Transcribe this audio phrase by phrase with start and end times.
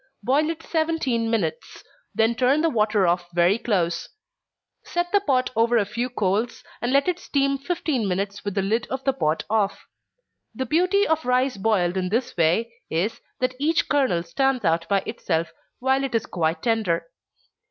[0.23, 1.83] Boil it seventeen minutes;
[2.15, 4.09] then turn the water off very close;
[4.83, 8.63] set the pot over a few coals, and let it steam fifteen minutes with the
[8.63, 9.85] lid of the pot off.
[10.55, 15.03] The beauty of rice boiled in this way, is, that each kernel stands out by
[15.05, 17.05] itself, while it is quite tender.